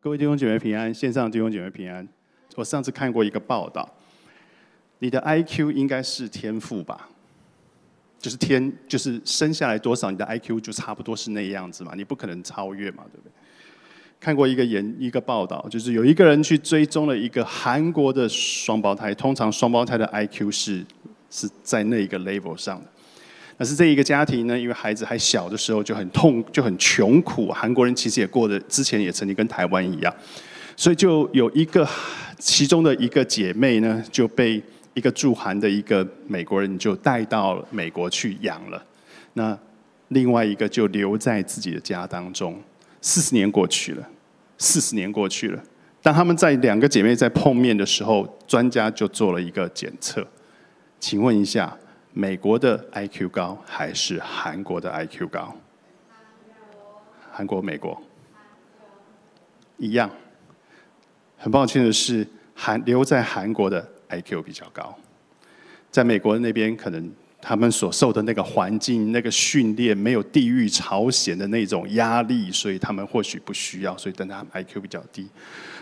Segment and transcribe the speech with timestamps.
[0.00, 2.06] 各位弟兄姐妹平安，线上弟兄姐妹平安。
[2.54, 3.88] 我上次看过一个报道，
[5.00, 7.08] 你的 IQ 应该是天赋吧？
[8.16, 13.32] 就是天，就是生下来多少，你的 IQ 就差不多是那样子嘛，你不可能超越嘛，对不对？
[14.20, 20.86] 看过一个研一个报道，就是有一个人去追踪了一个韩国的双胞胎，通常双胞胎的 IQ 是
[21.28, 22.86] 是在那一个 level 上的。
[23.58, 27.48] 可是这一个家庭呢，因为孩子还小的时候就很痛，就很穷苦。
[27.48, 30.14] 韩国人其实也过的，之前也曾经跟台湾一样，
[30.76, 31.86] 所以就有一个
[32.38, 34.62] 其中的一个姐妹呢，就被
[34.94, 38.80] 一个驻韩的一个美国人就带到美国去养了。
[39.32, 39.58] 那
[40.08, 42.56] 另外一个就留在自己的家当中。
[43.00, 44.08] 四十年过去了，
[44.56, 45.62] 四十年过去了。
[46.02, 50.26] 当他们在两个姐妹在碰面的时候，专家就做了一个检测。
[50.98, 51.76] 请问一下，
[52.18, 55.54] 美国的 IQ 高还是韩国的 IQ 高？
[57.30, 57.96] 韩国、美国
[59.76, 60.10] 一样。
[61.36, 64.92] 很抱歉的是，韩留在韩国的 IQ 比较高，
[65.92, 67.08] 在美国那边可能。
[67.40, 73.96] 他们所受的那个环境、那个训练，没有地域朝鲜的那种压力，所以他们或许不需要。
[73.96, 75.28] 所以，但他 IQ 比较低，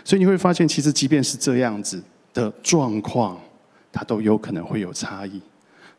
[0.05, 2.01] 所以你会发现，其实即便是这样子
[2.31, 3.41] 的状况，
[3.91, 5.41] 它都有可能会有差异。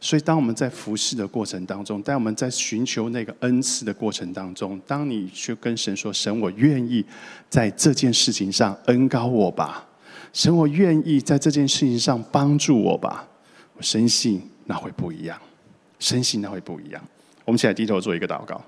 [0.00, 7.04] 所以，当我们在服侍的过程当中，当我们在寻求那个恩赐的过程当中，当你去跟神说：“神，我愿意
[7.50, 9.84] 在这件事情上恩高我吧，
[10.32, 13.28] 神，我愿意在这件事情上帮助我吧。”
[13.74, 15.36] 我深信那会不一样。
[15.98, 17.02] 深信那会不一样。
[17.44, 18.62] 我们起来低头做一个祷告。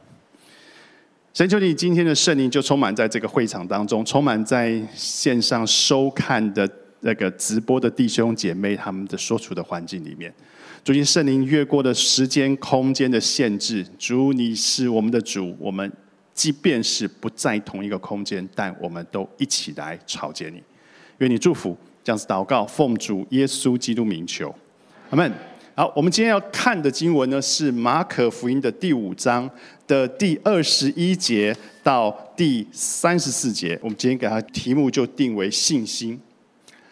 [1.33, 6.69] 神求你今天的圣灵就充满在这个会场当中，充满在线上收看的
[7.01, 10.35] 那个直播的弟兄姐妹他们的所处的环境里面。
[10.83, 15.93] 主，你圣灵越过的时间空间的限制，主你是我们的主，我们
[16.33, 20.63] 即便是不在同一个空间，但我们都一起来朝见你。
[21.19, 24.55] 愿你祝福，这样子祷告，奉主耶稣基督名求，
[25.11, 25.31] 阿门。
[25.75, 29.49] 好，我们今天要看的经文呢，是马可福音的第五章
[29.87, 33.79] 的第二十一节到第三十四节。
[33.83, 36.19] 我们今天给它题目就定为信心。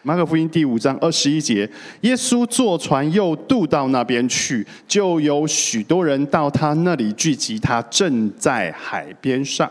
[0.01, 1.69] 马可福音第五章二十一节，
[2.01, 7.59] 耶稣坐船又渡到那边去，就有许多人到他那里聚集。
[7.59, 9.69] 他正在海边上，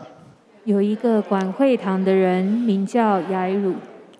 [0.65, 3.73] 有一个管会堂的人名叫雅鲁，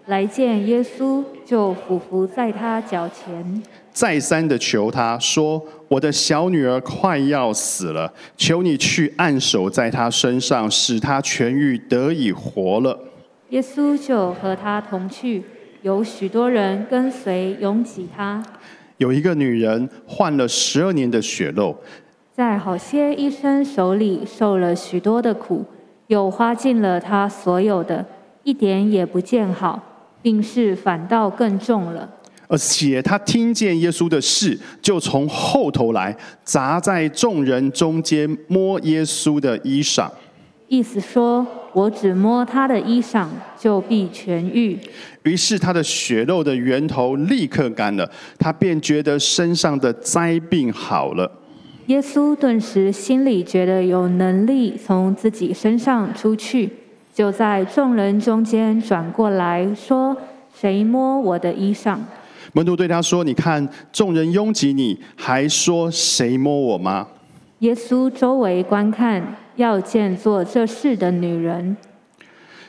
[0.08, 3.62] 来见耶稣，就俯伏在他脚前。
[3.91, 12.97] 再三的求他说：“我的小女儿快要死了，求你去按手在她身上，使她痊愈，得以活了。”
[13.50, 15.44] 耶稣就和他同去，
[15.81, 18.44] 有许多人跟随，拥挤他。
[18.97, 21.73] 有一个女人患了十二年的血漏，
[22.34, 25.63] 在好些医生手里受了许多的苦，
[26.07, 28.06] 又花尽了她所有的，
[28.44, 29.81] 一点也不见好，
[30.22, 32.09] 病势反倒更重了。
[32.50, 36.13] 而且他听见耶稣的事，就从后头来，
[36.44, 40.09] 砸在众人中间摸耶稣的衣裳，
[40.69, 43.25] 意思说：我只摸他的衣裳，
[43.59, 44.78] 就必痊愈。
[45.24, 48.07] 于是他的血肉的源头立刻干了，
[48.38, 51.29] 他便觉得身上的灾病好了。
[51.88, 56.69] 耶稣顿时心里觉得有能力从自己身上出去，
[57.16, 60.16] 就在众人中间转过来说：
[60.56, 61.97] 谁摸我的衣裳？
[62.53, 67.08] 门徒对他说：“你看，众人拥挤，你还说谁摸我吗？”
[67.59, 71.75] 耶稣周围观看，要见做这事的女人。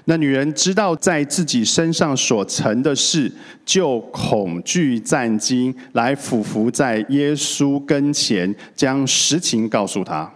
[0.06, 3.30] 那女人知道在自己身上所成的事，
[3.64, 10.28] 就恐惧战惊，来俯伏在耶稣跟前，将实情告诉他。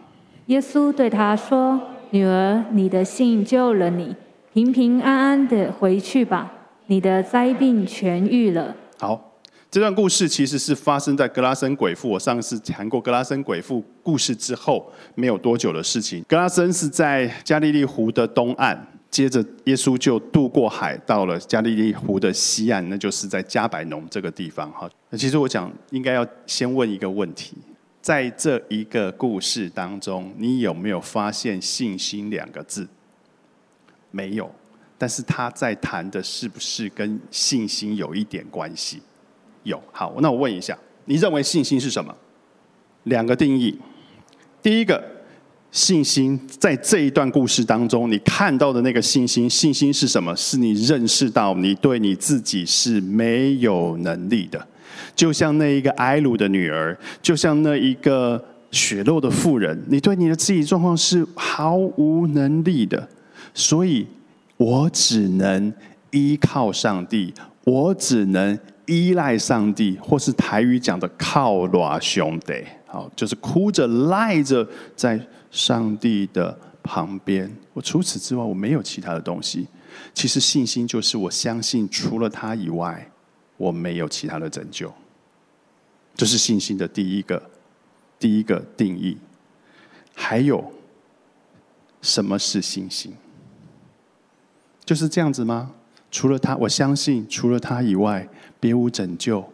[0.46, 4.14] 耶稣对他说：“女儿，你的信救了你，
[4.52, 6.52] 平平安安的回去吧，
[6.86, 9.33] 你的灾病痊愈了。”好。
[9.74, 12.08] 这段故事其实是发生在格拉森鬼父。
[12.08, 16.24] 我上次谈过格拉森鬼父故事之后没有多久的事情。
[16.28, 18.78] 格拉森是在加利利湖的东岸，
[19.10, 24.70] 接着耶稣就渡过海到了加利利湖的西岸，那就是在加百农这个地方。
[24.70, 27.56] 哈，那其实我讲应该要先问一个问题：
[28.00, 32.86] 在这一个故事当中，你有没有发现“信心”两个字？
[34.12, 34.48] 没有，
[34.96, 39.02] 但是他在谈的是不是跟信心有一点关系？
[39.64, 42.14] 有好，那我问一下，你认为信心是什么？
[43.04, 43.78] 两个定义。
[44.62, 45.02] 第一个，
[45.70, 50.34] 信心在这一段故事当中，你看到的那个信心，信心是什么？
[50.36, 54.66] 是你认识到你对你自己是没有能力的，
[55.14, 63.06] 就像那一个埃鲁的女儿，就像那一个血肉的妇人，你对你的自己状况是毫无能力的，
[63.52, 64.06] 所以
[64.56, 65.72] 我只能
[66.10, 67.34] 依靠上帝，
[67.64, 75.20] 我只能依赖上帝，或是台语讲的靠拉兄弟，好，就是哭着赖着在
[75.50, 77.50] 上帝的旁边。
[77.72, 79.66] 我除此之外，我没有其他的东西。
[80.12, 83.10] 其实信心就是我相信，除了他以外，
[83.56, 84.92] 我没有其他的拯救。
[86.14, 87.50] 这是信心的第一个
[88.18, 89.16] 第一个定义。
[90.14, 90.72] 还有，
[92.02, 93.14] 什么是信心？
[94.84, 95.72] 就是这样子吗？
[96.14, 98.28] 除了他，我相信除了他以外，
[98.60, 99.44] 别无拯救。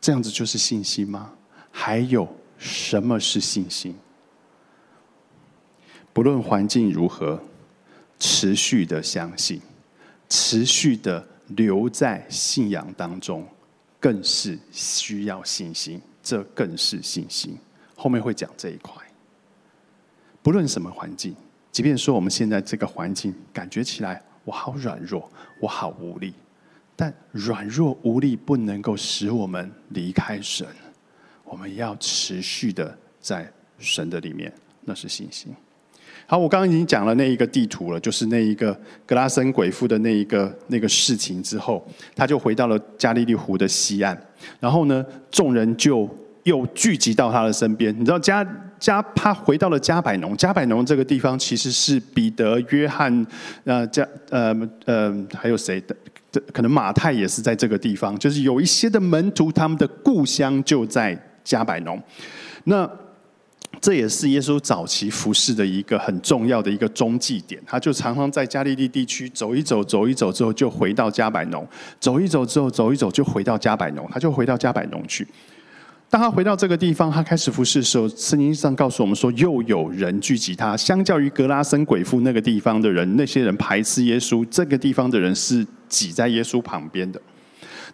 [0.00, 1.32] 这样子就是信心吗？
[1.72, 3.92] 还有什么是信心？
[6.12, 7.42] 不论环境如何，
[8.20, 9.60] 持续的相信，
[10.28, 13.44] 持续的留在信仰当中，
[13.98, 16.00] 更是需要信心。
[16.22, 17.58] 这更是信心。
[17.96, 18.94] 后面会讲这一块。
[20.44, 21.34] 不论什么环境，
[21.72, 25.30] 即便说我们现在这个环境感觉起来我好软弱，
[25.60, 26.34] 我好无力，
[26.96, 30.66] 但软弱无力不能够使我们离开神。
[31.44, 34.52] 我们要持续的在神的里面，
[34.84, 35.54] 那是信心。
[36.26, 38.72] 好，我刚刚已经讲了那一个地图了，就是那一个
[39.04, 44.18] 格拉森鬼父的那一个那个事情之后，他就回到了加利利湖的西岸，
[44.58, 46.08] 然后呢，众人就。
[46.44, 48.44] 又聚集到他的身边，你知道加
[48.82, 53.24] 加他回到了加百农，加百农这个地方其实是彼得、约翰，
[53.62, 54.52] 呃加呃
[54.86, 55.94] 呃还有谁的？
[56.52, 62.02] 可能马太也是在这个地方，就是有一些的门徒，他们的故乡就在加百农。
[62.64, 62.90] 那
[63.80, 71.64] 这也是耶稣早期服侍的一个很重要的一个中继点，他就常常在加利利地区走一走，走一走之后就回到加百农，
[72.00, 75.24] 走一走之后走一走就回到加百农，他就回到加百农去。
[76.12, 80.76] 当他回到这个地方，他开始服侍的时候，圣经上告诉我们说，又有人聚集他。
[80.76, 87.18] 相较于格拉森鬼父那个地方的人，那些人排斥耶稣，这个地方的人是挤在耶稣旁边的。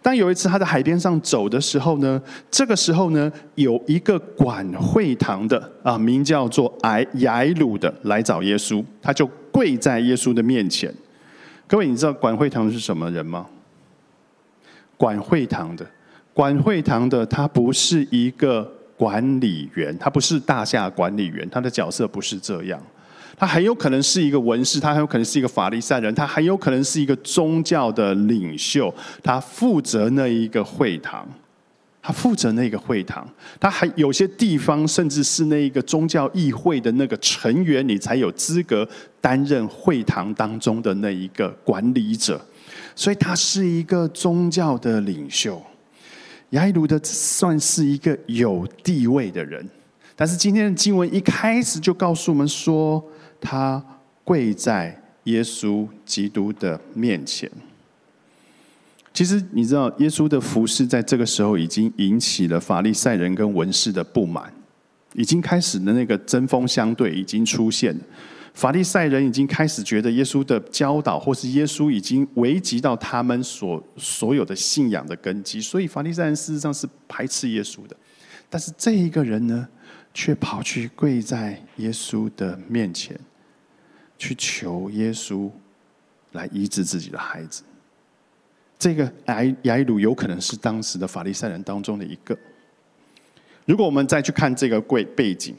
[0.01, 2.21] 当有一次他在海边上走的时候呢，
[2.51, 10.93] 这个时候呢，有一个管会堂的啊，名叫做埃雅鲁的来找耶稣，他就跪在耶稣的面前。
[11.65, 13.45] 各位，你知道管会堂是什么人吗？
[14.97, 15.87] 管会堂的。
[16.39, 18.63] 管会堂的他不是一个
[18.95, 22.81] 管理员，他不是大厦管理员，他的角色不是这样。
[23.37, 28.93] 他很有可能是一个文士，他很有可能是一个法利赛人，他很有可能是一个宗教的领袖。
[29.21, 31.27] 他负责那一个会堂，
[32.01, 33.27] 他负责那个会堂。
[33.59, 38.87] 他还有些地方，甚至是那一个宗教议会的那个成员，你才有资格
[39.19, 42.39] 担任会堂当中的那一个管理者。
[42.95, 45.61] 所以，他是一个宗教的领袖。
[46.51, 49.67] 亚伊卢的算是一个有地位的人，
[50.15, 53.03] 但是今天的经文一开始就告诉我们说，
[53.39, 53.83] 他
[54.23, 57.49] 跪在耶稣基督的面前。
[59.13, 64.51] 其实你知道，耶稣的服饰在这个时候已经引起了法利赛人跟文士的不满，
[65.13, 67.95] 已经开始的那个针锋相对已经出现。
[68.53, 77.95] 法利赛人已经开始觉得耶稣的教导，或是耶稣已经危及到他们所所有的信仰的根基，所以法利赛人事实上是排斥耶稣的。
[78.49, 79.67] 但是这一个人呢，
[80.13, 83.17] 却跑去跪在耶稣的面前，
[84.17, 85.49] 去求耶稣
[86.31, 87.63] 来医治自己的孩子。
[88.77, 92.37] 这个雅雅鲁有可能是当时的法利赛人当中的一个。
[93.65, 95.55] 如果我们再去看这个跪背景，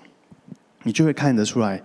[0.82, 1.80] 你就会看得出来。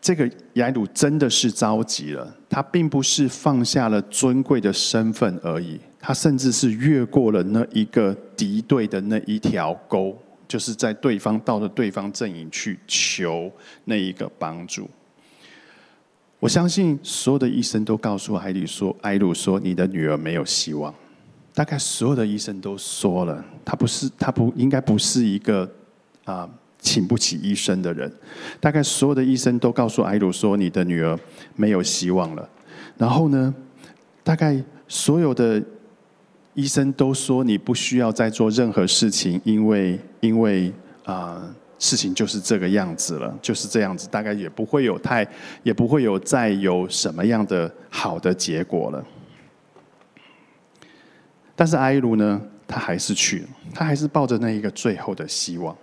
[0.00, 13.50] 这个雅鲁真的是着急了，他并不是放下了尊贵的身份而已，他甚至是越过了那一个敌对的那一条沟，就是在对方到了对方阵营去求
[13.84, 14.88] 那一个帮助。
[16.38, 20.94] 我相信所有的医生都告诉艾鲁说：“艾鲁说，你的女儿没有希望。”
[21.52, 25.68] 大概所有的医生都说了，他不是，他不应该不是一个
[26.24, 26.48] 啊。
[26.88, 28.10] 请不起医生的人，
[28.58, 31.18] 大概所有的医生都告诉艾鲁说：“你的女儿
[31.54, 32.48] 没有希望了。”
[32.96, 33.54] 然后呢，
[34.24, 35.62] 大概所有的
[36.54, 40.72] 医生都说：“你不需要再做任何事情，因为因为
[41.04, 45.28] 啊，事情就是这个样子了，就是这样子，大概也不会有太，
[45.62, 49.04] 也不会有再有什么样的好的结果了。”
[51.54, 55.76] 但是艾鲁呢，他还是去了，他还是抱着那一个最后的希望。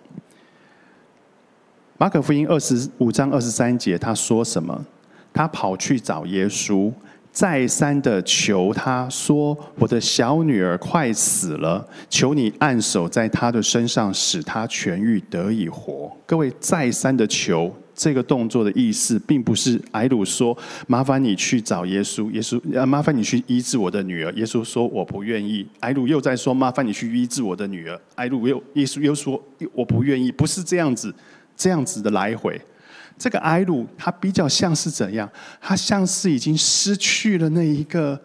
[1.97, 4.85] 马可福音二十五章二十三节，他说什么？
[5.31, 6.91] 他跑去找耶稣，
[7.31, 31.13] 再三的求他说：“我的小女儿快死了，求你按手在她的身上，使她痊愈，得以活。”各位再三的求，这个动作的意思，并不是埃鲁说：“麻烦你去找耶稣，耶稣呃，麻烦你去医治我的女儿。”耶稣说：“我不愿意。”埃鲁又在说：“麻烦你去医治我的女儿。”埃鲁又耶稣又说：“我不愿意。”不是这样子，
[31.55, 32.59] 这样子的来回。
[33.17, 35.29] 这个艾鲁他比较像是怎样？
[35.61, 38.19] 他像是已经失去了那一个。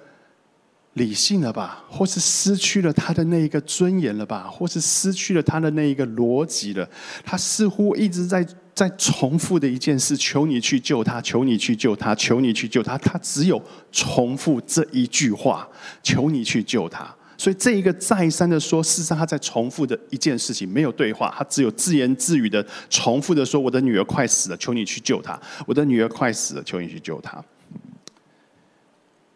[0.95, 6.87] 理性了吧，或是失去了他的那一个尊严了吧，或是失去了他的那一个逻辑了。
[7.25, 8.45] 他似乎一直在
[8.75, 12.99] 在重复的一件事：求你去救他，求你去救他，求你去救他。
[12.99, 15.67] 他只有重复这一句话：
[16.03, 17.15] 求你去救他。
[17.41, 25.41] 所以这一个再三的说，事实上他在重复的一件事情，没有对话，他只有自言自语的重复的说：“我的女儿快死了，求你去救她。
[25.67, 27.43] 我的女儿快死了，求你去救她。”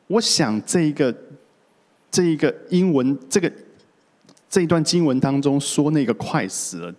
[0.09, 1.15] 我想这一个。
[2.11, 3.53] 这一个英文，这个
[4.49, 6.95] 这一段经文当中说那个快死了，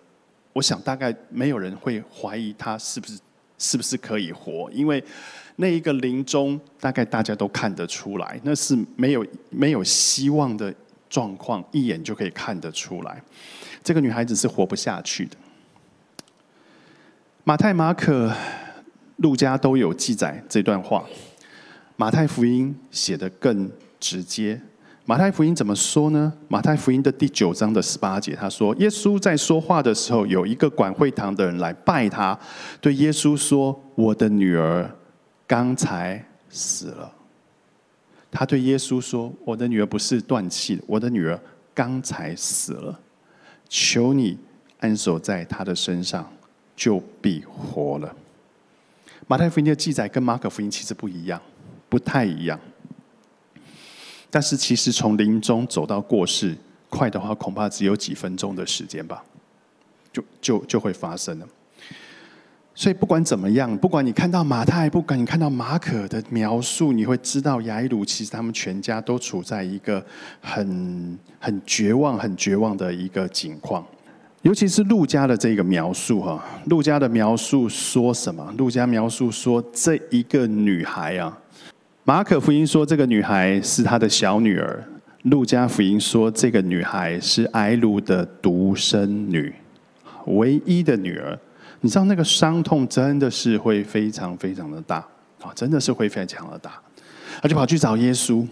[0.52, 3.18] 我想大概没有人会怀疑他是不是
[3.56, 5.02] 是不是可以活，因为
[5.56, 10.74] 那一个临终大概大家都看得出来，那是没有没有希望的
[11.08, 13.22] 状况，一眼就可以看得出来，
[13.82, 15.36] 这个女孩子是活不下去的。
[17.44, 18.32] 马太、马可、
[19.16, 21.04] 路加都有记载这段话，
[21.96, 23.70] 马太福音写的更
[24.00, 24.60] 直接。
[25.04, 26.32] 马太福音怎么说呢？
[26.48, 32.36] 马太福音的第九章的十八节，他说：“耶稣在说话的时候，有一个管会堂的人来拜他，
[32.80, 34.90] 对耶稣说：‘我的女儿
[35.46, 36.20] 刚才
[36.50, 37.12] 死了。’
[38.30, 41.40] 他对耶稣说：‘我的女儿不是断气，我的女儿
[41.74, 43.00] 刚才死了。
[43.68, 44.38] 求你
[44.80, 46.30] 安守在她的身上，
[46.76, 48.14] 就必活了。’
[49.26, 51.40] 马太福音的记载跟马可福音其实不一样，
[51.88, 52.58] 不太一样。”
[54.30, 56.54] 但是其实从临终走到过世，
[56.90, 59.24] 快的话恐怕只有几分钟的时间吧，
[60.12, 61.48] 就就就会发生了。
[62.78, 70.04] 所以不管怎么样，不管你看到马太，不管你看到马可的描述，你会知道雅伊鲁其实他们全家都处在一个
[70.42, 73.82] 很很绝望、很绝望的一个境况。
[74.42, 78.54] 尤其是陆家的这个描述哈，陆家的描述说什么？
[78.58, 81.36] 陆家描述说这一个女孩啊。
[82.04, 84.78] 马可福音说，这个女孩是他的小女儿；
[85.22, 89.54] 路加福音说，这个女孩是埃鲁的独生女，
[90.26, 91.36] 唯一的女儿。
[91.80, 94.96] 你知道那个伤痛真的是会非常非常的大
[95.42, 96.80] 啊，真的是会非常的大。
[97.42, 98.46] 他就跑去找耶稣，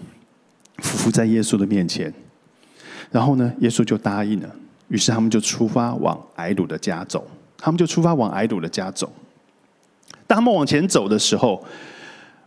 [0.78, 2.12] 匍匐在耶稣的面前，
[3.11, 4.50] 然后呢，耶稣就答应了。
[4.88, 7.26] 于是他们就出发往埃鲁的家走。
[7.57, 9.11] 他们就出发往埃鲁的家走。
[10.26, 11.64] 当他们往前走的时候，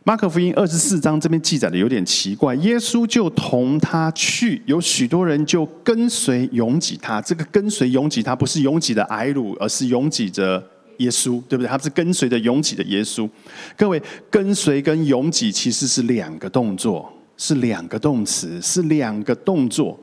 [0.08, 7.22] 马可福音二十四章这边记载的有点奇怪，耶稣就同他去，有许多人就跟随拥挤他。
[7.22, 10.64] 这个跟随拥挤他不是拥挤的矮鲁，而是拥挤着
[11.00, 11.68] 耶稣，对不对？
[11.68, 13.30] 他是跟随着拥挤的耶稣。
[13.76, 20.00] 各位，跟随跟拥挤其实是两个动作，是两个动词，是两个动作。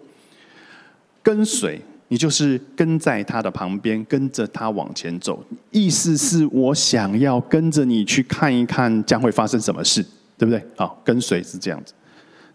[1.22, 1.80] 跟随。
[2.14, 5.44] 你就是跟在他的旁边，跟着他往前走。
[5.72, 10.00] 意思是我想要跟着你去看一看将会发生什么事，
[10.38, 10.64] 对不对？
[10.76, 11.92] 好，跟随是这样子。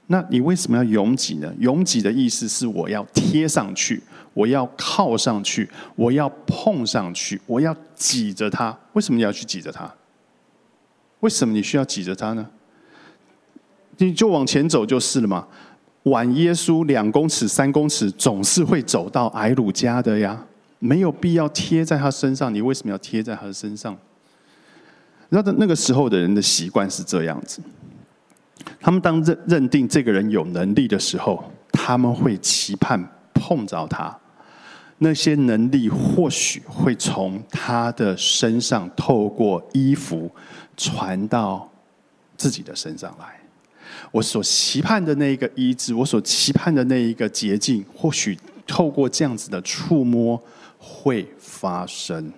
[0.07, 1.53] 那你为什么要拥挤呢？
[1.59, 4.01] 拥挤的意思是我要贴上去，
[4.33, 8.73] 我要靠上去，我要碰上去，我要挤着他。
[8.93, 9.93] 为什么你要去挤着他？
[11.19, 12.47] 为什么你需要挤着他呢？
[13.97, 15.45] 你就往前走就是了嘛。
[16.09, 20.43] 晚耶稣两公尺、三公尺，总是会走到埃鲁家的呀，
[20.79, 22.53] 没有必要贴在他身上。
[22.53, 23.97] 你为什么要贴在他的身上？
[25.29, 27.61] 那的那个时候的人的习惯是这样子：
[28.79, 33.01] 他们当认认定这个人有能力的时候，他们会期盼
[33.33, 34.17] 碰着他，
[34.97, 40.29] 那些能力或许会从他的身上透过衣服
[40.75, 41.69] 传到
[42.35, 43.38] 自己的身上来。
[44.11, 50.41] 我所期盼的那一个医治，我所期盼的那一个捷径，或许透过这样子的触摸
[50.77, 52.31] 会发生。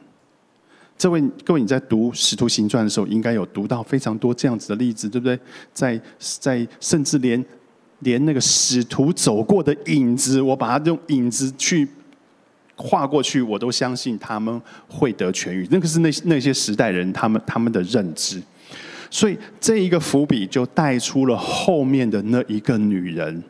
[0.98, 5.40] 这位各位，你在读《使徒行传》的时候，应该有读到非常多这样子的例子，对不对？
[5.74, 7.44] 在在，甚至连
[8.00, 11.88] 连那个使徒走过的影子，我把它用影子去
[12.76, 15.68] 画过去，我都相信他们会得痊愈。
[15.72, 18.42] 那个是那那些时代人他们他们的认知。
[19.12, 23.44] 所以这一个伏笔就带出了后面的那一个女人，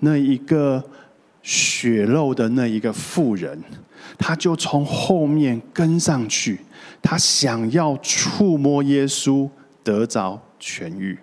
[0.00, 0.84] 那一个
[1.42, 3.58] 血肉的那一个妇人，
[4.18, 6.58] 她就从后面跟上去，
[7.00, 9.48] 她想要触摸耶稣，
[9.82, 11.16] 得着痊愈。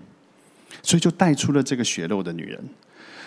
[0.81, 2.59] 所以就带出了这个血肉的女人。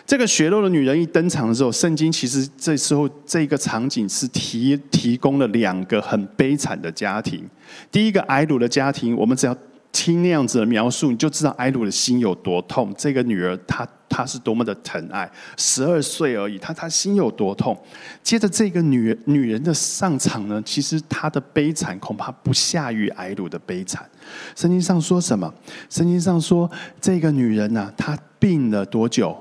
[0.06, 7.44] 这个血肉的女人一登场的时候，圣经其实这时候这个场景是提提供了两个很悲惨的家庭。
[7.92, 9.54] 第一个埃鲁的家庭，我们只要
[9.98, 12.94] 听那样子的描述，你就知道艾鲁的心有多痛。
[12.96, 17.76] 这个女儿，她她是多么的疼爱，十二岁而已，她她心有多痛。
[18.22, 24.08] 接着这个女女人的上场呢，其实她的悲惨恐怕不下于艾鲁的悲惨。
[24.54, 25.52] 圣经上说什么？
[25.90, 29.36] 圣经上说这个女人呢，她病了多久？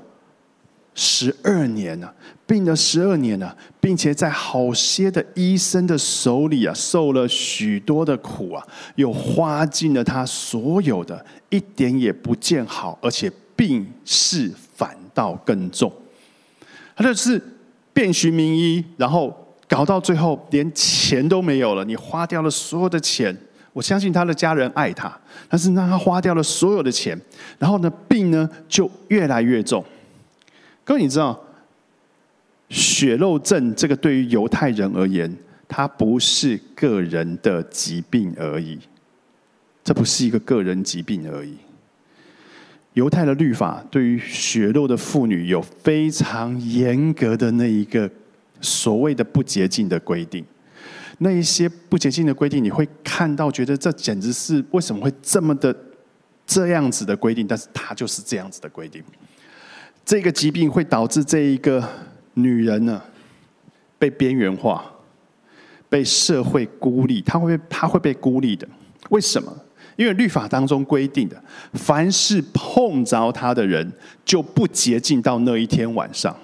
[1.00, 2.12] 十二年了，
[2.44, 15.92] 病了十二年了，并且在好些的医生的手里啊，受了许多的苦啊，又花尽了他所有的，一点也不见好，而且病势反倒更重。
[16.96, 17.40] 他就是
[17.92, 19.32] 遍寻名医，然后
[19.68, 21.84] 搞到最后连钱都没有了。
[21.84, 23.36] 你花掉了所有的钱，
[23.72, 25.16] 我相信他的家人爱他，
[25.48, 27.16] 但是让他花掉了所有的钱，
[27.56, 29.84] 然后呢，病呢就越来越重。
[30.88, 31.38] 各位，你知道
[32.70, 35.30] 血肉症这个对于犹太人而言，
[35.68, 38.78] 它不是个人的疾病而已，
[39.84, 41.58] 这不是一个个人疾病而已。
[42.94, 48.10] 犹太的律法对于血肉的妇女有非常严格的那一个
[48.62, 50.42] 所谓的不洁净的规定，
[51.18, 55.76] 那一些不洁净的规定，你会看到觉得这简直是为什么会这么的
[56.46, 59.04] 这样子的规定，但是它就是这样子的规定。
[60.08, 61.86] 这个疾病会导致这一个
[62.32, 62.98] 女人呢
[63.98, 64.82] 被边缘化，
[65.86, 67.20] 被社会孤立。
[67.20, 68.66] 她会被她会被孤立的。
[69.10, 69.54] 为什么？
[69.96, 71.38] 因为律法当中规定的，
[71.74, 73.92] 凡是碰着她的人，
[74.24, 76.34] 就不洁净到那一天晚上。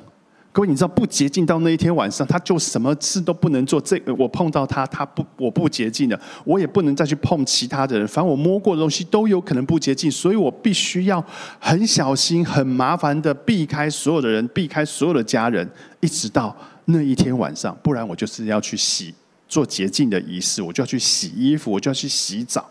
[0.55, 3.81] 各位，你知道不洁净到那一天晚上，他就什么事都不能做。
[3.81, 8.07] 这个我碰到他，他不我不洁净的，我也不能再去碰其他的人。
[8.07, 11.21] 反正我摸过的东西都有可能不洁净，所以我必须要
[11.59, 15.69] 很小心、很麻烦的避开所有的人，避开所有的家人，
[15.99, 17.77] 一直到那一天晚上。
[17.83, 19.13] 不然我就是要去洗
[19.49, 22.65] 做洁净的仪式，我就要去洗衣服，我就要去洗澡。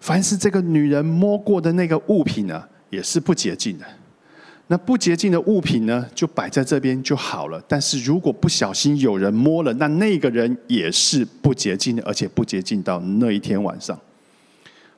[0.00, 3.84] 凡是这个女人摸过的那个物品呢，也是不洁净的。
[4.70, 7.58] 那不洁净的物品呢，就摆在这边就好了。
[7.66, 13.98] 但是如果不小心有人摸了，那那个人也是不洁净的，而且不洁净到那一天晚上。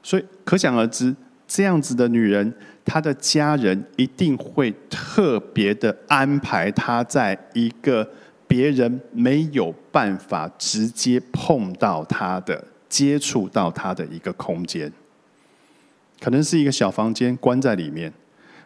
[0.02, 1.14] 所以可想而知，
[1.46, 2.52] 这样子的女人，
[2.84, 8.08] 她的家人一定会特别的安排她在一个
[8.48, 14.92] 别人没有办法直接碰到她的、接触到她的一个空间，
[16.20, 18.12] 可能是一个小房间，关在里面。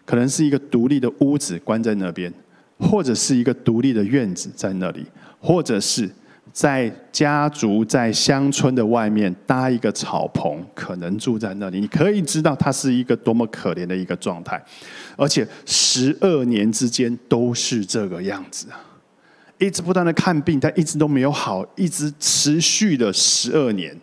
[0.05, 2.33] 可能是一个独立的屋子关在那边，
[2.79, 5.07] 或者是一个独立的院子在那里，
[5.41, 6.11] 或者是
[6.53, 11.81] 在家族在乡村的外面搭一个草棚，可能住在那里。
[11.81, 14.63] 你可以知道他是一个多么可怜的一个状态，
[15.17, 18.79] 而且十二年之间都是这个样子啊，
[19.59, 23.97] 一直不断的看病，但一直都没有好，一直持续的十二年，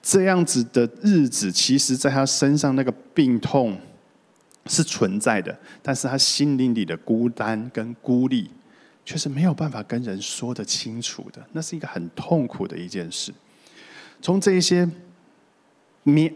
[0.00, 3.76] 这样子的日子，其实在他身上那个病痛。
[4.66, 8.50] 是存在的，但是他心灵里的孤单跟孤立，
[9.04, 11.44] 却是没有办法跟人说得清楚的。
[11.52, 13.30] 那是一个很痛苦的一件事。
[14.22, 14.88] 从这一些
[16.04, 16.30] 描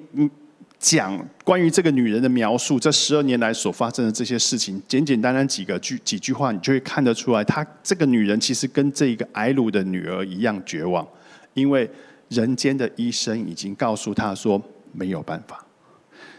[0.78, 11.08] 讲关于这个女人的描述，这十二年来所发生的这些事情，简简单单几个句几句话，你就会看得出来，她这个女人其实跟这一个埃鲁的女儿一样绝望，
[11.54, 11.90] 因为
[12.28, 14.62] 人间的医生已经告诉她说
[14.92, 15.64] 没有办法，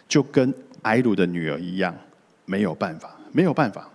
[0.07, 0.53] 就跟。
[0.83, 1.95] 埃鲁的女儿一样，
[2.45, 3.89] 没有办法，没有办法，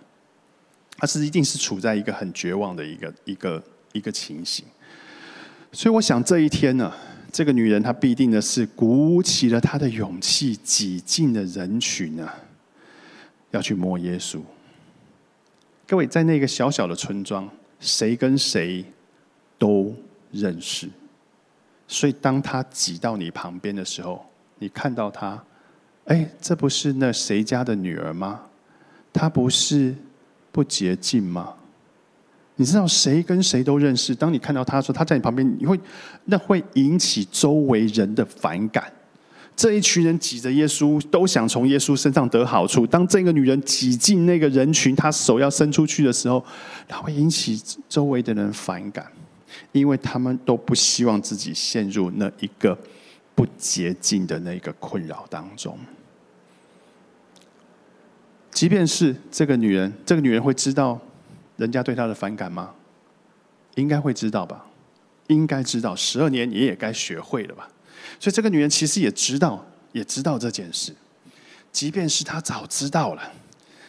[0.97, 4.65] 她是一定是处在一个很绝望的一个一个一个情形。
[5.71, 6.93] 所以我想这一天呢，
[7.31, 12.29] 这个女人她必定的是鼓起了她的勇气，挤进了人群呢，
[13.51, 14.39] 要去摸耶稣。
[15.87, 18.85] 各位在那个小小的村庄，谁跟谁
[19.57, 19.95] 都
[20.31, 20.89] 认识，
[21.87, 24.25] 所以当他挤到你旁边的时候，
[24.59, 25.43] 你看到他。
[26.05, 28.41] 哎，这不是那谁家的女儿吗？
[29.11, 29.95] 她不是
[30.51, 31.53] 不洁净吗？
[32.57, 34.13] 你知道谁跟谁都认识。
[34.15, 35.79] 当你看到她说她在你旁边，你会
[36.25, 38.91] 那会引起周围人的反感。
[39.55, 42.85] 这一群人挤着耶稣，都想从耶稣身上得好处。
[42.85, 46.43] 当这个女人挤进那个人群，她手要伸出去的时候，
[46.87, 49.09] 她会引起周围的人反感，
[49.71, 52.77] 因为他们都不希望自己陷入那一个
[53.33, 55.77] 不洁净的那个困扰当中。
[58.55, 60.97] 即便是这个女人，这个女人会知道
[61.57, 62.71] 人家对她的反感吗？
[63.75, 64.65] 应该会知道吧，
[65.27, 65.93] 应该知道。
[65.93, 67.67] 十二年你也该学会了吧。
[68.17, 70.95] 所以这个女人其实也知道，也知道这件事。
[71.73, 73.21] 即便是她早知道了，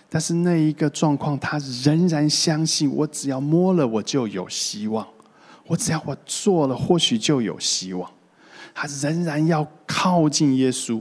[0.09, 5.07] 但是那一个状况，她仍然相信，我只要摸了，我就有希望；
[5.68, 8.11] 我只要我做了，或许就有希望。
[8.74, 11.00] 她仍然要靠近耶稣。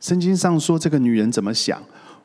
[0.00, 1.82] 圣经上说，这个女人怎么想？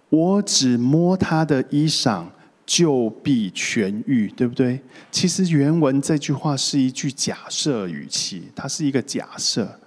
[0.09, 2.25] 我只摸他的衣裳。
[2.67, 4.81] 就必痊愈，对不对？
[5.11, 9.79] 其实原文这句话是一句假设语气，它是一个假设。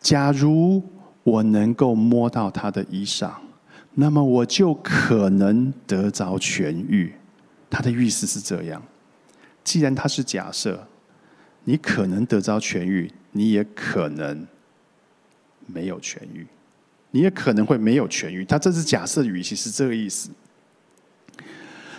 [0.00, 0.80] 假如
[1.24, 3.32] 我能够摸到他的衣裳，
[3.94, 7.12] 那么我就可能得着痊愈。
[7.68, 8.80] 他的意思是这样。
[9.64, 10.86] 既然它是假设，
[11.64, 14.46] 你可能得着痊愈，你也可能
[15.66, 16.46] 没有痊愈，
[17.12, 18.44] 你也可能会没有痊愈。
[18.44, 20.30] 他这是假设语气，是这个意思。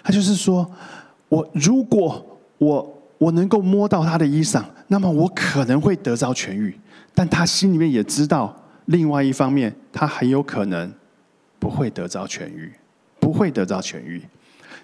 [0.03, 0.69] 他就是说，
[1.29, 6.75] 我如果我我能够摸到他的衣裳，那么我可能会得着痊愈。
[7.13, 8.53] 但他心里面也知道，
[8.87, 10.91] 另外一方面，他很有可能
[11.59, 12.73] 不会得着痊愈，
[13.19, 14.21] 不会得着痊愈。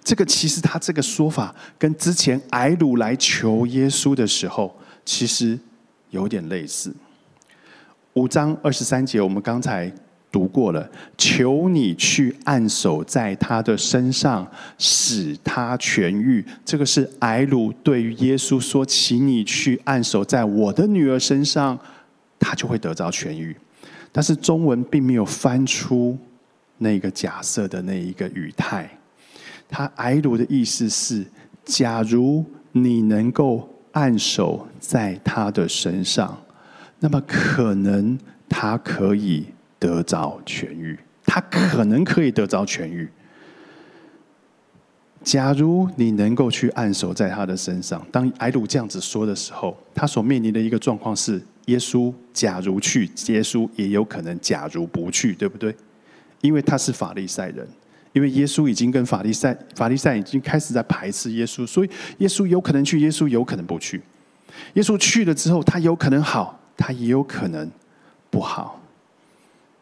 [0.03, 5.59] 这个其实他这个说法，跟之前矮鲁来求耶稣的时候，其实
[6.11, 6.93] 有点类似。
[8.13, 9.91] 五章二十三节，我们刚才。
[10.31, 10.87] 读过了，
[11.17, 16.45] 求你去按手在他的身上，使他痊愈。
[16.63, 21.77] 这个是埃鲁对于耶稣说：“请你去按手在我的女儿身上，
[22.39, 23.55] 他就会得到痊愈。”
[24.11, 26.17] 但是中文并没有翻出
[26.77, 28.89] 那个假设的那一个语态。
[29.67, 31.25] 他埃鲁的意思是：
[31.65, 36.39] 假如你能够按手在他的身上，
[36.99, 39.45] 那么可能他可以。
[39.79, 43.09] 得着痊愈，他可能可以得着痊愈。
[45.23, 55.75] 假如你能够去按手在他的身上，当埃鲁这样子说的时候，他所面临的一个状况是：耶稣假如去，耶稣也有可能假如不去，对不对？
[56.41, 57.67] 因为他是法利赛人，
[58.13, 61.89] 因为耶稣已经跟法利赛法利赛已经开始在排斥耶稣，所以
[62.19, 64.01] 耶稣有可能去，耶稣有可能不去。
[64.75, 67.69] 耶稣去了之后，他有可能好，他也有可能
[68.29, 68.78] 不好。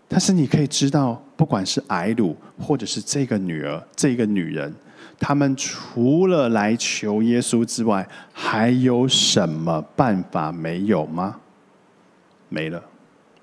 [0.10, 4.74] 但是你可以知道，不管是艾鲁，或者是这个女儿、这个女人，
[5.20, 11.38] 他们除了来求耶稣之外，还有什么办法没有吗？
[12.48, 12.82] 没了，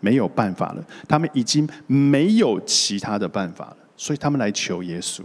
[0.01, 0.83] 没有办法了。
[1.07, 5.21] 他们已经没有其他的办法了，所以他们来求耶稣。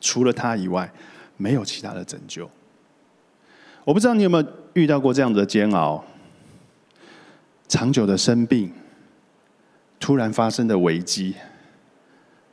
[0.00, 0.92] 除了他以外，
[1.36, 2.50] 没有其他的拯救。
[3.84, 6.04] 我不知道你有没有遇到过这样的煎熬，
[7.68, 8.72] 长久的生病。
[9.98, 11.34] 突然发生的危机，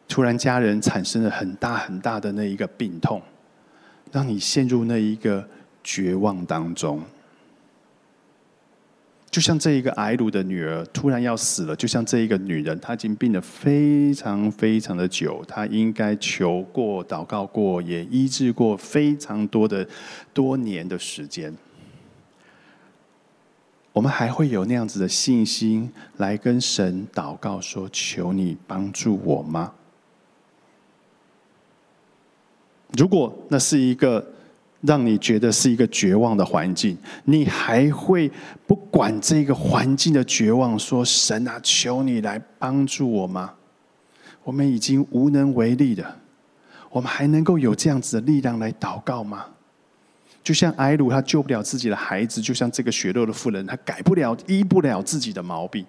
[0.08, 3.22] 突然家人产生了很大很大的那一个病痛，
[4.12, 5.48] 让你陷入那一个
[5.84, 7.02] 绝望当中。
[9.30, 19.88] 就像这一个癌鲁的女儿突然要死了，就像这一个女人，她已经病了非常非常的久，她应该求过、祷告过，也医治过非常多的
[20.36, 21.52] 多年的时间。
[23.94, 29.72] 我们还会有那样子的信心来跟神祷告，说：“求你帮助我吗？”
[32.98, 34.34] 如果那是一个
[34.82, 38.32] 让你觉得是一个绝望的环境，你还会
[38.66, 43.54] 不管这个环境的绝望，说：“神啊，求你来帮助我吗？”
[44.44, 46.18] 我们已经无能为力了，
[46.90, 49.46] 我们还能够有这样子的力量来祷告吗？
[50.44, 55.86] 就像埃鲁，他救不了自己的孩子；就像这个血肉的妇人，他改不了、医不了自己的毛病。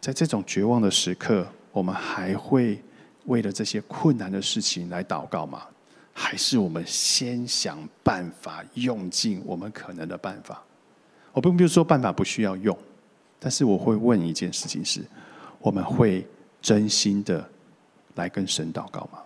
[0.00, 2.80] 在这种绝望的时刻，我们还会
[3.24, 5.62] 为了这些困难的事情来祷告吗？
[6.12, 10.62] 还是我们先想办法，用尽我们可能的办法？
[11.32, 12.76] 我并不是说办法不需要用，
[13.38, 15.00] 但是我会问一件事情：是
[15.60, 16.26] 我们会
[16.60, 17.48] 真心的
[18.16, 19.20] 来跟神祷告吗？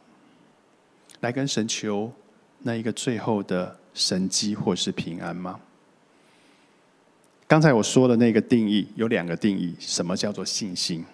[1.20, 2.12] 来跟神求
[2.60, 3.76] 那一个最后的？
[3.94, 5.58] 神机或是平安吗？
[7.46, 11.04] 刚才我说的那个定义有两个定义，什么叫做信心？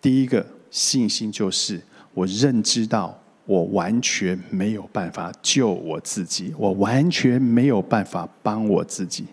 [0.00, 1.80] 第一个信心就是
[2.12, 9.24] 我认知到我完全没有办法救我自己，我完全没有办法帮我自己，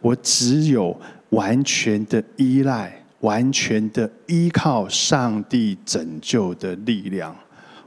[0.00, 0.96] 我只有
[1.30, 7.36] 完全的依赖、完全的依靠上帝拯救的力量，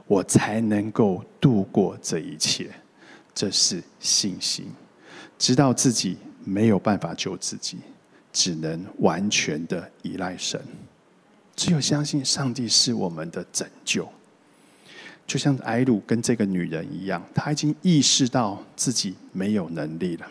[0.06, 2.68] 我才能够度过这一切。
[3.36, 4.64] 这是信心，
[5.38, 7.76] 知道自己没有办法救自己，
[8.32, 10.58] 只能完全的依赖神。
[11.54, 14.08] 只有相信上帝是我们的拯救，
[15.26, 20.26] 就像埃鲁跟这个女人一样，他已经意识到自己没有能力了。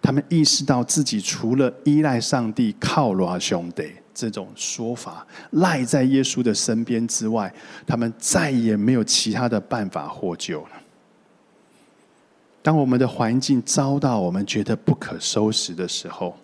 [0.00, 7.52] 他们意识到自己除了依赖上帝、靠罗兄弟，这种说法，赖在耶稣的身边之外，
[7.86, 10.81] 他们再也没有其他的办法获救了。
[12.62, 16.38] 当我们的环境遭到我们觉得不可收拾的时候，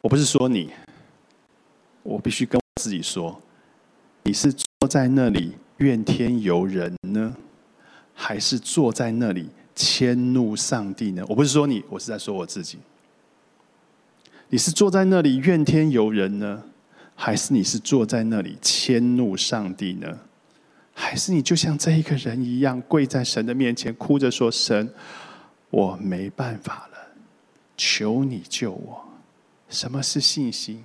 [0.00, 0.70] 我不是说你，
[2.02, 3.38] 我必须跟自己说，
[4.22, 7.36] 你是坐在那里怨天尤人呢，
[8.14, 11.22] 还是坐在那里迁怒上帝呢？
[11.28, 12.78] 我不是说你，我是在说我自己。
[14.48, 16.62] 你是坐在那里怨天尤人呢，
[17.14, 20.20] 还是你是坐在那里迁怒上帝呢？
[20.98, 24.90] 还是你就像这一个人一样，跪在神的面前，哭着说：“神，
[25.68, 26.98] 我没办法了，
[27.76, 29.04] 求你救我。”
[29.68, 30.82] 什么是信心？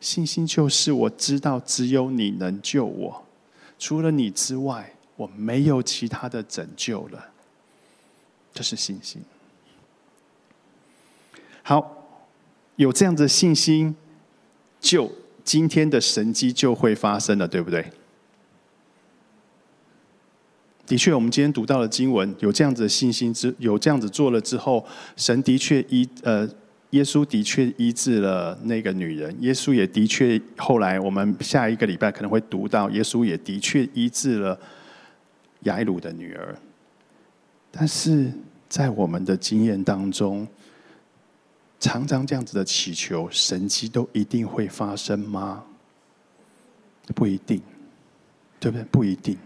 [0.00, 3.26] 信心就是我知道只有你能救我，
[3.78, 7.22] 除了你之外，我没有其他的拯救了。
[8.54, 9.20] 这是信心。
[11.62, 12.08] 好，
[12.76, 13.94] 有这样的信心，
[14.80, 15.12] 就
[15.44, 17.92] 今天的神迹就会发生了，对不对？
[20.90, 24.84] 的确，我们今天读到的经文有这样子的信心之，有这样子做了之后，
[25.16, 26.44] 神的确医呃，
[26.90, 34.58] 耶稣的确医治了那个女人，耶稣也的确后来我们下一个礼拜可能会读到，耶稣也的确医治了
[35.60, 36.58] 雅鲁的女儿。
[37.70, 38.28] 但是
[38.68, 40.44] 在我们的经验当中，
[41.78, 45.62] 常常这样子的祈求，神迹都一定会发生吗？
[47.14, 47.62] 不一定，
[48.58, 48.84] 对不对？
[48.90, 49.38] 不一定。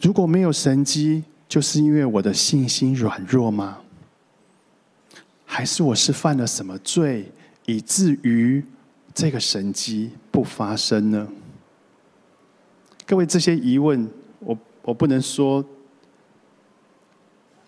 [0.00, 3.78] 如果没有神机，就是因为我的信心软弱吗？
[5.44, 7.30] 还是我是犯了什么罪，
[7.66, 8.64] 以至于
[9.12, 11.28] 这个神机不发生呢？
[13.06, 15.62] 各位，这些疑问，我我不能说，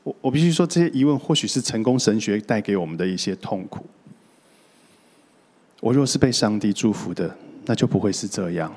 [0.02, 3.84] 我我必须说，这些疑问或许是成功神学带给我们的一些痛苦。
[5.80, 8.70] 我若是被上帝祝福的，那就不会是这样；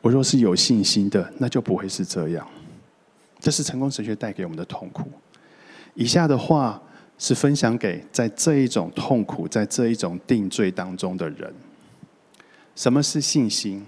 [0.00, 2.44] 我若是有信心的，那就不会是这样。
[3.40, 5.10] 这是成功神学带给我们的痛苦。
[5.94, 6.80] 以下的话
[7.18, 11.52] 是分享给在这一种痛苦、在这一种定罪当中的人。
[12.76, 13.84] 什么是信心？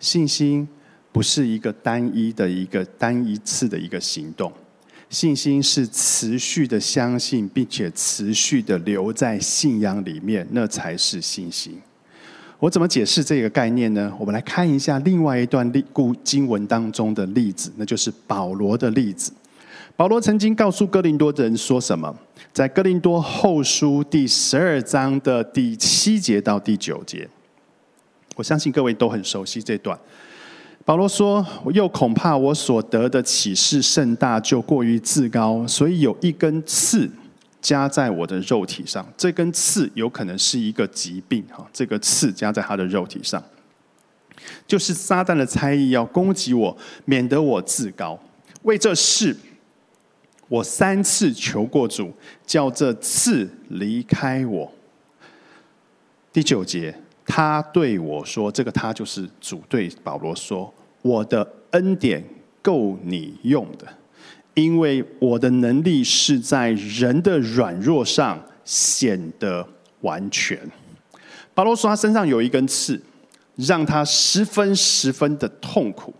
[0.00, 0.68] 信心
[1.12, 4.52] 不是一个单一的一个单一次的一个行动，
[5.08, 11.80] 信心是持续的相信，并且持续的留在信仰里面，那才是信心。
[12.60, 14.12] 我怎么解释这个概念呢？
[14.18, 19.32] 我们来看一下另外一段例故经文当中的例子，那就是保罗的例子。
[19.94, 22.12] 保罗曾经告诉哥林多的人说什么？
[22.52, 27.28] 在哥林多后书第十二章的第七节到第九节，
[28.34, 29.96] 我相信各位都很熟悉这段。
[30.84, 37.08] 保罗说：“我又恐怕我所得的启示甚大，就过于自高，所以有一根刺。”
[37.60, 41.68] 加在我的肉体上，这根刺有可能是一个疾病哈。
[41.72, 43.42] 这个刺加在他的肉体上，
[44.66, 48.18] 就是撒旦的猜疑要攻击我，免得我自高。
[48.62, 49.36] 为这事，
[50.48, 52.12] 我三次求过主，
[52.46, 54.72] 叫这刺离开我。
[56.32, 56.94] 第九节，
[57.26, 62.22] 他对我说：“这个他就是主对保罗说，我的恩典
[62.62, 63.86] 够你用的。”
[64.62, 69.66] 因为我的能力是在人的软弱上显得
[70.00, 70.58] 完全。
[71.54, 73.00] 保罗说他身上有一根刺，
[73.56, 76.12] 让他十分十分的痛苦。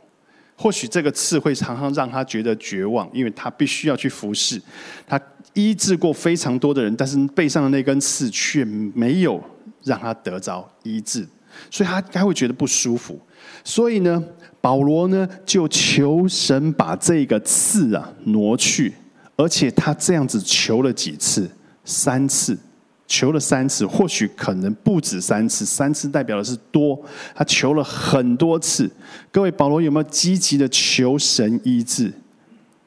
[0.57, 4.61] 或许这个刺会常常让他觉得绝望，因为他必须要去服侍。
[5.07, 5.21] 他
[5.55, 9.43] 医治过非常多的人，但是背上的那根刺却没有
[9.85, 11.27] 让他得着医治，
[11.71, 13.21] 所以他他会觉得不舒服。
[13.65, 14.23] 所以呢？
[14.61, 18.93] 保罗呢，就求神把这个刺啊挪去，
[19.37, 21.49] 而且他这样子求了几次，
[21.85, 22.59] 三次，
[23.07, 27.01] 求了三次，或许可能不止三次，三次代表的是多，
[27.37, 28.91] 他求了很多次。
[29.31, 32.13] 各位，保罗有没有积极的求神医治？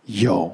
[0.08, 0.52] 有，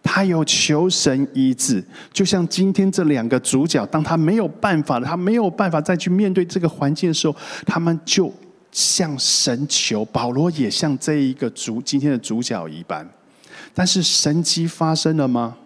[0.00, 1.82] 他有求神医治。
[2.12, 7.34] 就像今天这两个主角，当他没有办法了，他没有办法再去面对这个环境的时候，
[7.66, 8.32] 他们就。
[8.72, 13.08] 向神求，保罗也像这一个主今天的主角一般，
[13.72, 15.56] 但是神迹发生了吗？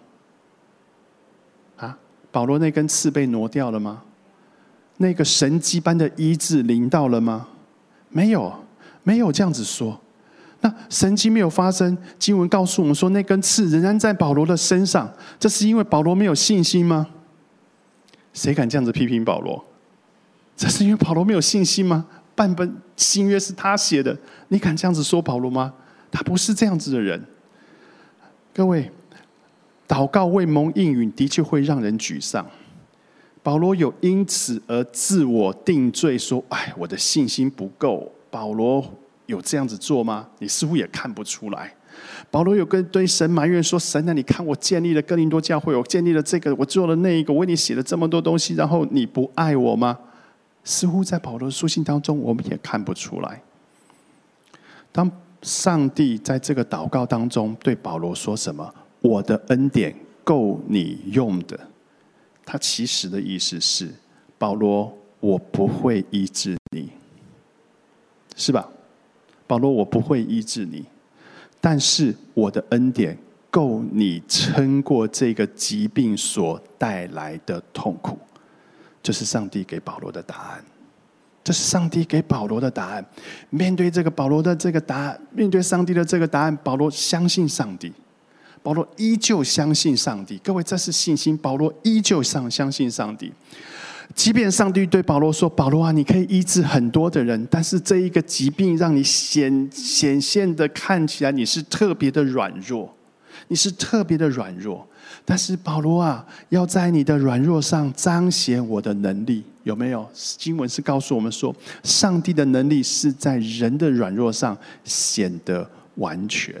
[1.77, 1.97] 啊，
[2.31, 4.03] 保罗那根刺被挪掉了吗？
[4.97, 7.47] 那个神迹般的医治临到了吗？
[8.09, 8.53] 没有，
[9.03, 9.99] 没有这样子说。
[10.59, 17.07] 那神迹没有发生，经文告诉我们说，那根刺仍然在保罗的身上，这是因为保罗没有信心吗？
[18.33, 19.63] 谁敢这样子批评保罗？
[20.55, 22.07] 这是因为保罗没有信心吗？
[22.37, 24.15] 半本新约是他写的，
[24.49, 25.73] 你敢这样子说保罗吗？
[26.11, 27.19] 他不是这样子的人。
[28.53, 28.91] 各位，
[29.87, 32.45] 祷告未蒙应允，的确会让人沮丧。
[33.41, 38.85] 保罗有因此而自我定罪，说：“哎，我的信心不够。”保罗
[39.25, 40.27] 有这样子做吗？
[40.37, 41.73] 你似乎也看不出来。
[42.29, 49.97] 保罗有跟对神埋怨说：“神啊，你看我建立了哥林多教会，我建立了这个，我做了那一个，我为你写了这么多东西，然后你不爱我吗？”
[50.67, 53.41] 似乎在保罗书信当中，我们也看不出来。
[54.91, 55.09] 当
[55.41, 61.57] 上帝在这个祷告当中对保罗说什么：“我的恩典够你用的。”
[62.45, 63.89] 他其实的意思是，
[64.37, 66.89] 保罗，我不会医治你，
[68.35, 68.69] 是吧？
[69.47, 70.85] 保罗，我不会医治你，
[71.61, 73.17] 但是我的恩典
[73.49, 78.17] 够你撑过这个疾病所带来的痛苦。
[79.01, 80.63] 这是上帝给保罗的答案，
[81.43, 83.05] 这是上帝给保罗的答案。
[83.49, 87.93] 面对这个保罗的这个答案，面对上帝的这个答案，保罗相信上帝。
[88.63, 91.37] 保罗依旧相信上帝，各位，这是信心。
[91.37, 93.31] 保罗依旧相相信上帝，
[94.13, 102.93] 即便上帝对保罗说：“保罗啊，你可以医治很多的人，但是这一个疾病让你显显现的看起来你是特别的软弱，
[103.47, 104.85] 你是特别的软弱。
[105.25, 110.07] 但是保罗啊，要在你的软弱上彰显我的能力，有没有？
[110.13, 116.55] 经文是告诉我们说，上帝的能力是在人的软弱上显得完全。”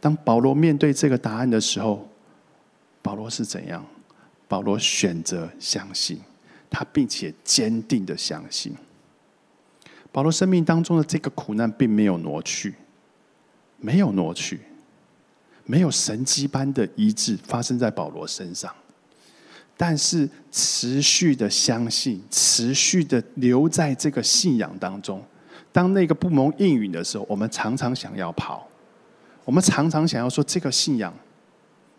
[0.00, 2.08] 当保罗面对这个答案的时候，
[3.00, 3.84] 保罗是怎样？
[4.46, 6.20] 保罗选择相信
[6.70, 8.74] 他，并且坚定的相信。
[10.12, 12.74] 保罗生命当中的这个苦难并没有挪去，
[13.78, 14.60] 没有挪去，
[15.64, 18.74] 没有神迹般的医治发生在保罗身上，
[19.76, 25.22] 但是持续的相信，持续的留在这个信仰当中。
[25.72, 28.68] 当那个不蒙应允的时候，我们常常想要跑。
[29.44, 31.12] 我们常常想要说，这个信仰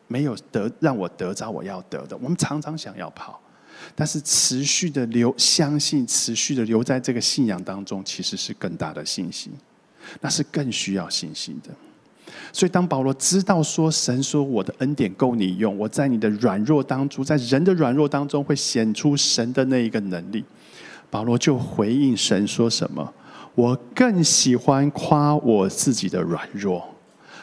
[0.07, 2.15] 没有得让我得着我要得的。
[2.17, 3.41] 我们常常想要跑，
[3.95, 9.51] 但是持续的留相信，持续的留在这个信仰当中，其实是更大的信心，
[10.21, 11.69] 那是更需要信心的。
[12.51, 20.43] 所以，当保罗知道说，神说我的恩典够你用，我在你的软弱当中，在人的软弱当中会显出神的那一个能力，
[21.09, 23.13] 保罗就回应神说什么：
[23.55, 26.83] 我更喜欢夸我自己的软弱。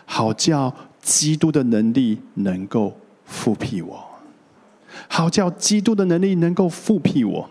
[0.07, 2.93] 好叫基督的能力能够
[3.25, 4.05] 复辟我，
[5.09, 7.49] 好叫基督的能力能够复辟我。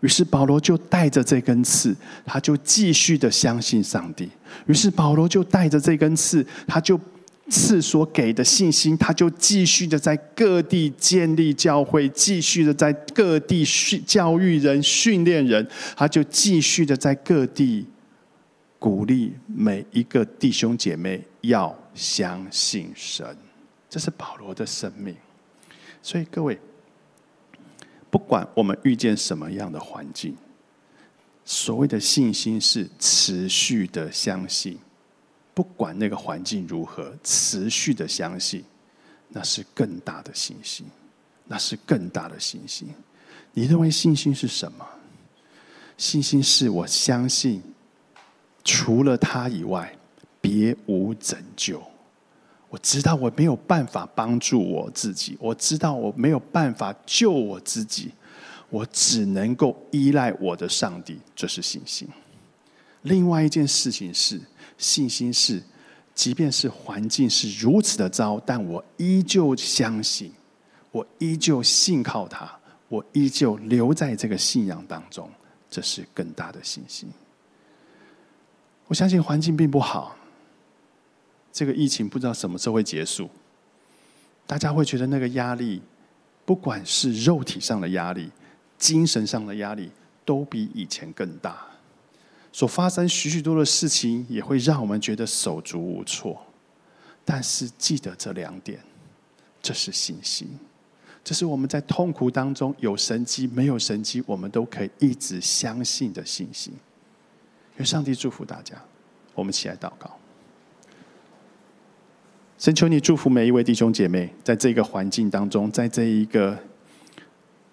[0.00, 4.28] 于是保罗就带着这根刺，他就继续的相信上帝。
[4.66, 7.00] 于是保罗就带着这根刺，他就
[7.48, 17.86] 刺所给的信心，他就继续的在各地建立教会，继续的在各地训教育人、训练人，他就继续的在各地
[18.78, 21.76] 鼓励每一个弟兄姐妹要。
[21.96, 23.26] 相信神，
[23.88, 25.16] 这是保罗的生命。
[26.02, 26.60] 所以各位，
[28.26, 30.36] 不管我们遇见什么样的环境，
[31.44, 34.76] 所谓的信心是持续的相信。
[35.54, 38.64] 不管那个环境如何，持续的相信，
[39.28, 40.84] 那是更大的信心，
[41.44, 42.88] 那是更大的信心。
[43.52, 44.84] 你认为信心是什么？
[45.96, 47.62] 信心是我相信，
[48.64, 49.96] 除了他以外。
[50.38, 51.82] 别无拯救。
[52.68, 58.10] 我知道我没有办法帮助我自己，我知道我没有办法救我自己，
[58.68, 62.08] 我只能够依赖我的上帝，这是信心。
[63.02, 64.40] 另外一件事情是，
[64.76, 65.62] 信心是，
[66.12, 70.32] 即便是环境是如此的糟，但我依旧相信，
[70.90, 72.50] 我依旧信靠他，
[72.88, 75.30] 我依旧留在这个信仰当中，
[75.70, 77.08] 这是更大的信心。
[78.88, 80.16] 我相信环境并不好。
[81.56, 83.30] 这个疫情不知道什么时候会结束，
[84.46, 85.80] 大家会觉得那个压力，
[86.44, 88.30] 不管是肉体上的压力、
[88.76, 89.90] 精神上的压力，
[90.22, 91.66] 都比以前更大。
[92.52, 96.38] 所发生许许多的事情，也会让我们觉得手足无措。
[97.24, 98.78] 但是记得这两点，
[99.62, 100.46] 这是信心，
[101.24, 106.74] 这是我们在痛苦当中有神机没有神机，我们都可以一直相信的信心。
[107.78, 108.76] 愿上帝祝福大家，
[109.34, 110.18] 我们起来祷告。
[112.58, 116.56] 神求你祝福每一位弟兄姐妹，在这个环境当中，在这一个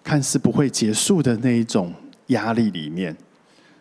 [0.02, 1.90] 看似不会结束的那一种
[2.26, 3.16] 压力里面，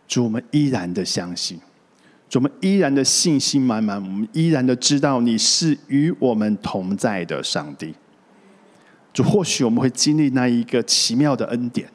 [0.08, 1.60] 主我们依然的相信，
[2.30, 7.94] 主我们依然的信心满满，我们依然的知道你是与我们同在的上帝。
[9.12, 11.90] 主或许我们会经历那一个奇妙的恩典，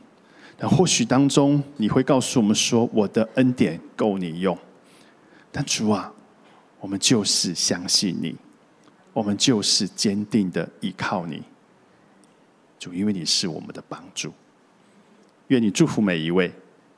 [0.58, 4.56] 但或许当中你会告诉我们说：“我的恩典够你用。”
[5.50, 6.12] 但主啊，
[6.78, 8.36] 我们就是相信你。
[9.18, 11.42] 我们就是坚定的依靠你，
[12.78, 14.32] 主，因为你是我们的帮助。
[15.48, 16.52] 愿你祝福每一位，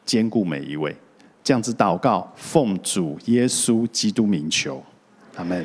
[0.04, 0.94] 兼顾每一位。
[1.42, 4.84] 这样子祷告，奉主耶稣基督名求，
[5.36, 5.64] 阿门。